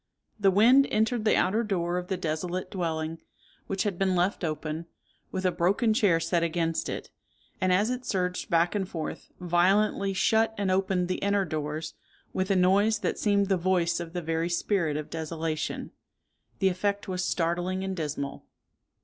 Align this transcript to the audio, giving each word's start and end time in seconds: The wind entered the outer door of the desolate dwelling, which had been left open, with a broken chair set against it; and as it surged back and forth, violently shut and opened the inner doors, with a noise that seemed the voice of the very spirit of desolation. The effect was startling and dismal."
The 0.39 0.49
wind 0.49 0.87
entered 0.89 1.25
the 1.25 1.35
outer 1.35 1.63
door 1.63 1.99
of 1.99 2.07
the 2.07 2.17
desolate 2.17 2.71
dwelling, 2.71 3.19
which 3.67 3.83
had 3.83 3.99
been 3.99 4.15
left 4.15 4.43
open, 4.43 4.87
with 5.31 5.45
a 5.45 5.51
broken 5.51 5.93
chair 5.93 6.19
set 6.19 6.41
against 6.41 6.89
it; 6.89 7.11
and 7.61 7.71
as 7.71 7.91
it 7.91 8.03
surged 8.03 8.49
back 8.49 8.73
and 8.73 8.89
forth, 8.89 9.29
violently 9.39 10.11
shut 10.13 10.55
and 10.57 10.71
opened 10.71 11.07
the 11.07 11.19
inner 11.19 11.45
doors, 11.45 11.93
with 12.33 12.49
a 12.49 12.55
noise 12.55 12.97
that 12.97 13.19
seemed 13.19 13.45
the 13.47 13.57
voice 13.57 13.99
of 13.99 14.13
the 14.13 14.23
very 14.23 14.49
spirit 14.49 14.97
of 14.97 15.11
desolation. 15.11 15.91
The 16.57 16.69
effect 16.69 17.07
was 17.07 17.23
startling 17.23 17.83
and 17.83 17.95
dismal." 17.95 18.47